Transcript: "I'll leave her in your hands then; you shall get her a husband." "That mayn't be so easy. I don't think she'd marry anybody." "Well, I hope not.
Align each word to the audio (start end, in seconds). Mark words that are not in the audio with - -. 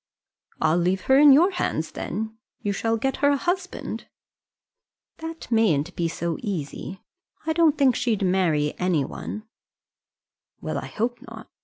"I'll 0.59 0.77
leave 0.79 1.01
her 1.01 1.19
in 1.19 1.31
your 1.31 1.51
hands 1.51 1.91
then; 1.91 2.35
you 2.63 2.71
shall 2.73 2.97
get 2.97 3.17
her 3.17 3.29
a 3.29 3.37
husband." 3.37 4.07
"That 5.19 5.51
mayn't 5.51 5.95
be 5.95 6.07
so 6.07 6.39
easy. 6.41 7.03
I 7.45 7.53
don't 7.53 7.77
think 7.77 7.95
she'd 7.95 8.23
marry 8.23 8.73
anybody." 8.79 9.43
"Well, 10.59 10.79
I 10.79 10.87
hope 10.87 11.19
not. 11.29 11.51